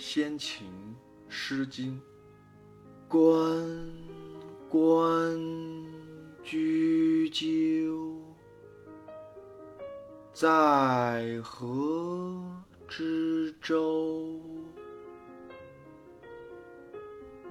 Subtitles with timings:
[0.00, 0.66] 先秦
[1.28, 2.00] 《诗经》：
[3.06, 3.22] 关
[4.66, 5.38] 关
[6.42, 8.18] 雎鸠，
[10.32, 12.42] 在河
[12.88, 14.40] 之洲。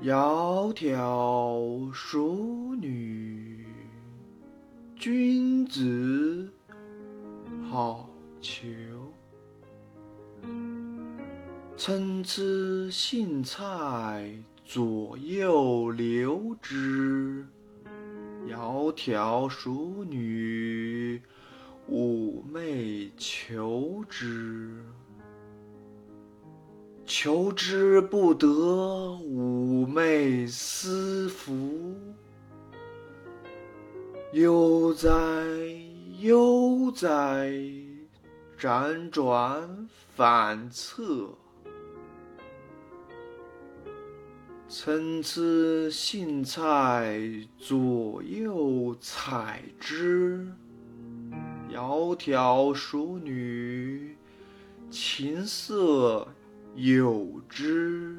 [0.02, 3.64] 窈窕淑女，
[4.96, 6.52] 君子
[7.70, 8.10] 好
[8.42, 8.66] 逑。
[11.82, 14.30] 参差荇菜，
[14.66, 17.46] 左右流之。
[18.50, 21.22] 窈窕淑女，
[21.90, 24.84] 寤寐求之。
[27.06, 28.46] 求之不得，
[29.24, 31.96] 寤寐思服。
[34.34, 35.10] 悠哉
[36.20, 37.50] 悠哉，
[38.60, 41.34] 辗转反侧。
[44.72, 45.42] 参差
[45.90, 47.20] 荇菜，
[47.58, 50.48] 左右采之。
[51.72, 54.16] 窈窕淑女，
[54.92, 56.28] 琴瑟
[56.76, 58.16] 友之。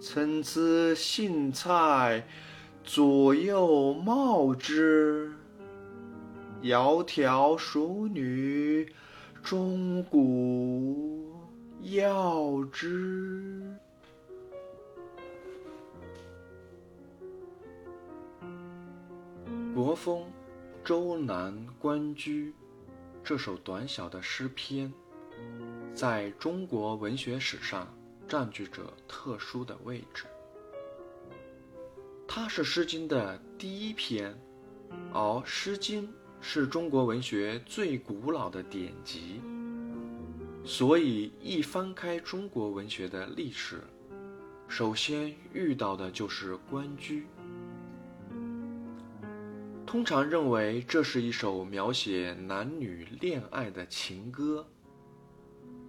[0.00, 2.26] 参差荇菜，
[2.82, 5.32] 左右芼之。
[6.62, 8.90] 窈窕淑女，
[9.42, 11.42] 钟鼓
[11.82, 13.76] 乐之。
[19.86, 20.22] 国风
[20.84, 22.48] 《周南关雎》
[23.22, 24.92] 这首短小的诗篇，
[25.94, 27.86] 在中国文学史上
[28.26, 30.24] 占据着特殊的位置。
[32.26, 34.36] 它是《诗经》的第一篇，
[35.12, 36.08] 而《诗经》
[36.40, 39.40] 是中国文学最古老的典籍，
[40.64, 43.84] 所以一翻开中国文学的历史，
[44.66, 47.24] 首先遇到的就是关雎。
[49.96, 54.68] 通常认为这是一首描写男女恋爱的情歌。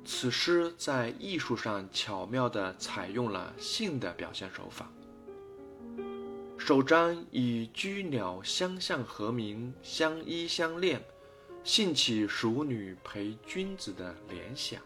[0.05, 4.89] 此诗在艺术上巧妙地采用了性的表现手法。
[6.57, 11.03] 首章以居鸟相向和鸣、相依相恋，
[11.65, 14.81] 兴起淑女陪君子的联想。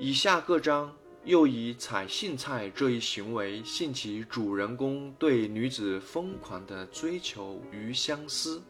[0.00, 0.92] 以下各章。
[1.28, 8.62] 又以采荇菜这一行为兴起主人公对女子疯狂的追求与相思。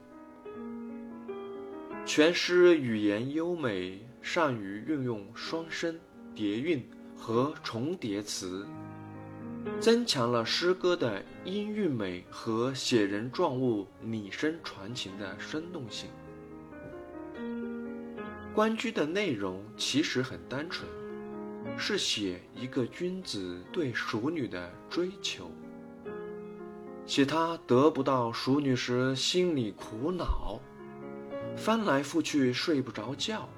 [2.04, 5.96] 全诗语言优美，善于运用双声、
[6.34, 6.84] 叠韵
[7.16, 8.66] 和重叠词，
[9.78, 16.10] 增强了诗歌的音韵美和写人状物、拟声传情的生动性。
[18.52, 20.97] 关雎的内容其实很单纯。
[21.76, 25.50] 是写一个君子对淑女的追求，
[27.06, 30.60] 写他得不到淑女时心里苦恼，
[31.56, 33.48] 翻来覆去睡不着觉；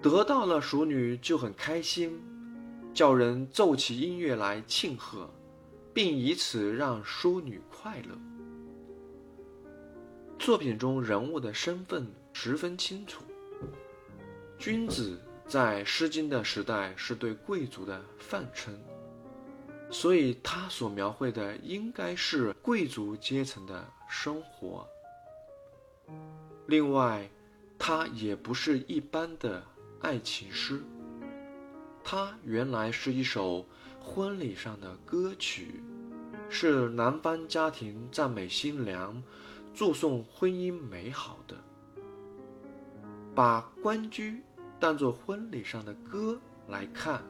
[0.00, 2.18] 得到了淑女就很开心，
[2.94, 5.30] 叫人奏起音乐来庆贺，
[5.92, 8.18] 并以此让淑女快乐。
[10.38, 13.22] 作品中人物的身份十分清楚，
[14.58, 15.20] 君子。
[15.48, 18.78] 在《诗经》的时代，是对贵族的泛称，
[19.90, 24.86] 所以他所描绘的应该是贵族阶层的生活。
[26.66, 27.26] 另外，
[27.78, 29.64] 它也不是一般的
[30.02, 30.82] 爱情诗，
[32.04, 33.64] 它原来是一首
[34.02, 35.82] 婚礼上的歌曲，
[36.50, 39.22] 是男方家庭赞美新娘，
[39.72, 41.56] 祝颂婚姻美好的，
[43.34, 44.42] 把关雎。
[44.80, 47.20] 当做婚礼上的歌来看，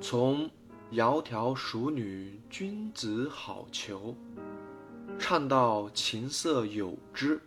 [0.00, 0.50] 从
[0.92, 4.14] “窈窕淑女，君子好逑”
[5.18, 7.38] 唱到“琴瑟友之，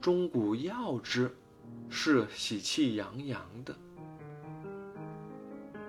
[0.00, 1.30] 钟鼓遥之”，
[1.90, 3.76] 是喜气洋洋的。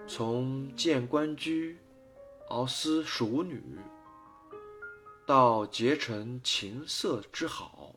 [0.06, 1.78] 从见关雎，
[2.50, 3.62] 而思淑女，
[5.26, 7.96] 到结成琴瑟之好，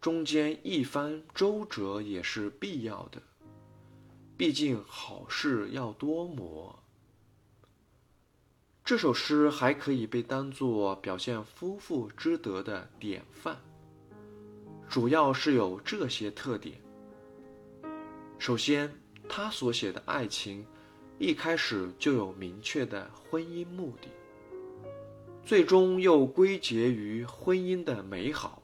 [0.00, 3.22] 中间一番周折也是必要的。
[4.38, 6.78] 毕竟好事要多磨。
[8.84, 13.56] 这首诗还可以被当作表现夫妇之德的典范，
[14.88, 16.80] 主要是有这些特点。
[18.38, 18.88] 首先，
[19.28, 20.64] 他所写的爱情，
[21.18, 24.08] 一开始就有明确的婚姻目的，
[25.44, 28.62] 最终又归结于婚姻的美好，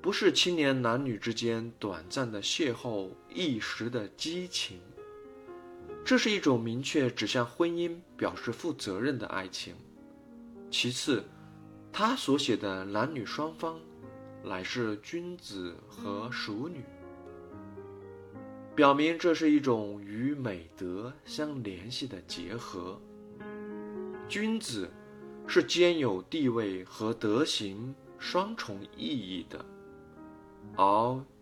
[0.00, 4.80] 不是青年男女之间短暂的邂逅、一时的激情。
[6.04, 9.74] 这是一种明确指向婚姻、表示负责任的爱情。
[10.70, 11.24] 其次，
[11.92, 13.78] 他所写的男女双方，
[14.42, 16.82] 乃是君子和淑女，
[18.74, 23.00] 表明这是一种与美德相联系的结合。
[24.28, 24.90] 君子
[25.46, 29.64] 是兼有地位和德行双重意义的，
[30.76, 30.84] 而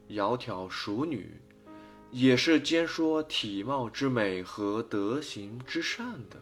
[0.08, 1.40] 窈窕淑女。
[2.10, 6.40] 也是兼说体貌之美和德行之善的。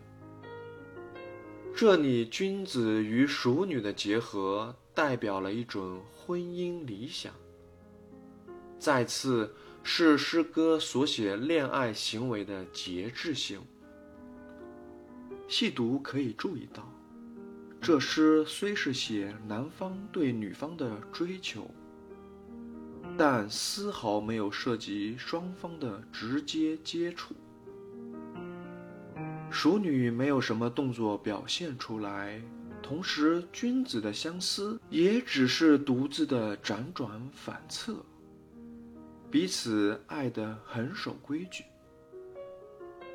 [1.77, 7.33] 这里君子与淑女的结合，代表了一种婚姻理想。
[8.79, 13.61] 再次是诗歌所写恋爱行为的节制性。
[15.47, 16.93] 细读可以注意到，
[17.81, 21.71] 这诗虽是写男方对女方的追求。
[23.19, 27.35] 但丝毫没有涉及双方的直接接触，
[29.51, 32.41] 熟女没有什么动作表现出来，
[32.81, 37.97] 同时君子的相思也只是独自的辗转反侧，
[39.33, 41.65] 彼此爱得很守规矩。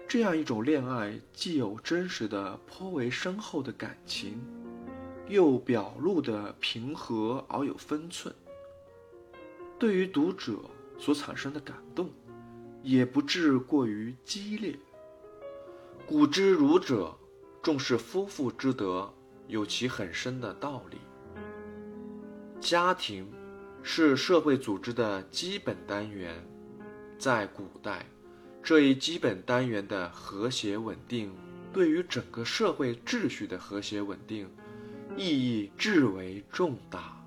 [0.05, 4.37] 这样一种恋爱，既有真实的颇为深厚的感情，
[5.29, 8.35] 又表露的平和而有分寸。
[9.83, 10.53] 对于读者
[10.97, 12.09] 所产生的感动，
[12.83, 14.79] 也不至过于激烈。
[16.05, 17.13] 古之儒者
[17.61, 19.13] 重视夫妇之德，
[19.49, 20.99] 有其很深的道理。
[22.61, 23.29] 家庭
[23.81, 26.41] 是社会组织的基本单元，
[27.19, 28.05] 在古代，
[28.63, 31.29] 这一基本单元的和谐稳定，
[31.73, 34.49] 对于整个社会秩序的和谐稳定，
[35.17, 37.21] 意义至为重大。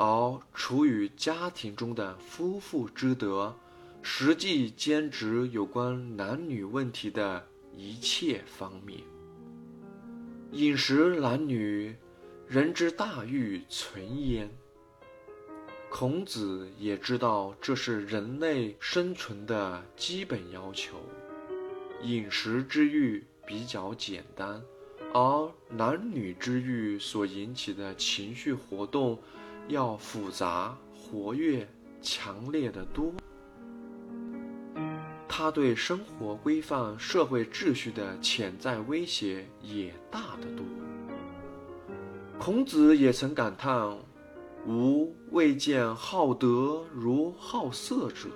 [0.00, 3.54] 而处于家庭中的夫妇之德，
[4.00, 9.00] 实际兼职有关男女问题的一切方面。
[10.52, 11.94] 饮食男女，
[12.48, 14.50] 人之大欲存焉。
[15.90, 20.96] 孔子也知道这是人类生存的基本要求。
[22.02, 24.62] 饮食之欲比较简单，
[25.12, 29.20] 而男女之欲所引起的情绪活动。
[29.70, 31.66] 要复杂、活跃、
[32.02, 33.12] 强烈的多。
[35.28, 40.64] 他对生活规范、社会秩序的潜在威胁也大得多。
[42.38, 43.96] 孔子也曾感叹
[44.66, 48.28] ：“吾未见好德如好色者。”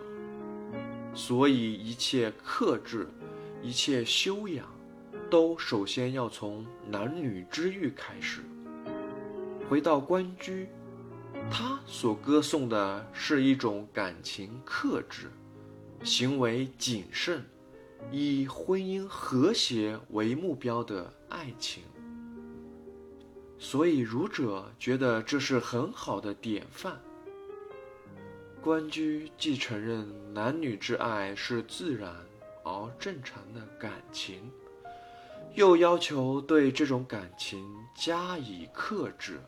[1.14, 3.08] 所以，一切克制、
[3.62, 4.66] 一切修养，
[5.28, 8.40] 都首先要从男女之欲开始。
[9.68, 10.68] 回到关雎。
[11.50, 15.30] 他所歌颂的是一种感情克制、
[16.02, 17.44] 行为谨慎、
[18.10, 21.82] 以婚姻和谐为目标的爱情。
[23.58, 27.00] 所以儒者觉得这是很好的典范。
[28.60, 32.14] 关雎既承认男女之爱是自然
[32.64, 34.50] 而正常的感情，
[35.54, 37.64] 又要求对这种感情
[37.94, 39.38] 加以克制。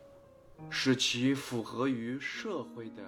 [0.69, 3.03] 使其符合于社会的。